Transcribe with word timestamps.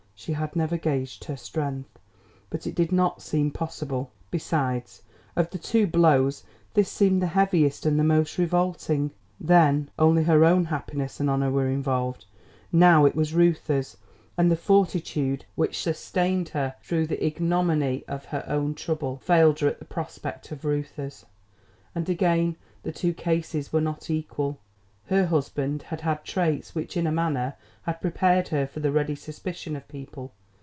She 0.13 0.33
had 0.33 0.55
never 0.55 0.77
gauged 0.77 1.23
her 1.23 1.35
strength, 1.35 1.97
but 2.51 2.67
it 2.67 2.75
did 2.75 2.91
not 2.91 3.23
seem 3.23 3.49
possible. 3.49 4.11
Besides 4.29 5.01
of 5.35 5.49
the 5.49 5.57
two 5.57 5.87
blows, 5.87 6.43
this 6.75 6.89
seemed 6.91 7.23
the 7.23 7.25
heaviest 7.25 7.87
and 7.87 7.97
the 7.97 8.03
most 8.03 8.37
revolting. 8.37 9.09
Then, 9.39 9.89
only 9.97 10.21
her 10.25 10.45
own 10.45 10.65
happiness 10.65 11.19
and 11.19 11.27
honour 11.27 11.49
were 11.49 11.67
involved; 11.69 12.25
now 12.71 13.03
it 13.07 13.15
was 13.15 13.33
Reuther's; 13.33 13.97
and 14.37 14.51
the 14.51 14.55
fortitude 14.55 15.45
which 15.55 15.81
sustained 15.81 16.49
her 16.49 16.75
through 16.83 17.07
the 17.07 17.25
ignominy 17.25 18.03
of 18.07 18.25
her 18.25 18.43
own 18.47 18.75
trouble, 18.75 19.17
failed 19.23 19.57
her 19.61 19.67
at 19.67 19.79
the 19.79 19.85
prospect 19.85 20.51
of 20.51 20.63
Reuther's. 20.63 21.25
And 21.95 22.07
again, 22.07 22.57
the 22.83 22.91
two 22.91 23.15
cases 23.15 23.73
were 23.73 23.81
not 23.81 24.07
equal. 24.11 24.59
Her 25.07 25.25
husband 25.25 25.81
had 25.81 26.01
had 26.01 26.23
traits 26.23 26.73
which, 26.73 26.95
in 26.95 27.05
a 27.05 27.11
manner, 27.11 27.55
had 27.81 27.99
prepared 27.99 28.47
her 28.49 28.65
for 28.65 28.79
the 28.79 28.93
ready 28.93 29.15
suspicion 29.15 29.75
of 29.75 29.85
people. 29.89 30.31